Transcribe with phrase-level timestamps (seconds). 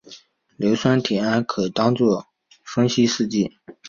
[0.57, 2.25] 硫酸铁铵可当作
[2.63, 3.51] 分析试剂。